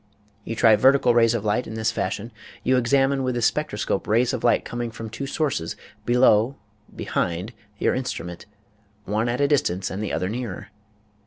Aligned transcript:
You 0.45 0.55
try 0.55 0.75
vertical 0.75 1.13
rays 1.13 1.35
of 1.35 1.45
light 1.45 1.67
in 1.67 1.75
this 1.75 1.91
fash 1.91 2.19
ion: 2.19 2.31
You 2.63 2.75
examine 2.77 3.21
with 3.21 3.35
the 3.35 3.41
spectroscope 3.43 4.07
rays 4.07 4.33
of 4.33 4.43
light 4.43 4.65
coming 4.65 4.89
from 4.89 5.11
two 5.11 5.27
sources 5.27 5.75
below 6.07 6.55
(behind) 6.95 7.53
your 7.77 7.95
instru 7.95 8.25
ment, 8.25 8.47
one 9.05 9.29
at 9.29 9.39
a 9.41 9.47
distance 9.47 9.91
and 9.91 10.01
the 10.03 10.11
other 10.11 10.27
nearer. 10.27 10.69